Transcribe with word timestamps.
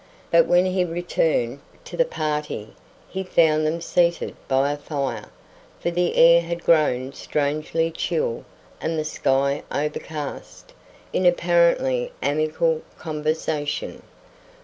But 0.31 0.47
when 0.47 0.65
he 0.65 0.83
returned 0.83 1.59
to 1.85 1.95
the 1.95 2.05
party, 2.05 2.73
he 3.07 3.21
found 3.23 3.67
them 3.67 3.79
seated 3.81 4.35
by 4.47 4.71
a 4.71 4.77
fire 4.77 5.27
for 5.79 5.91
the 5.91 6.15
air 6.15 6.41
had 6.41 6.63
grown 6.63 7.13
strangely 7.13 7.91
chill 7.91 8.43
and 8.81 8.97
the 8.97 9.05
sky 9.05 9.61
overcast 9.71 10.73
in 11.13 11.27
apparently 11.27 12.11
amicable 12.23 12.81
conversation. 12.97 14.01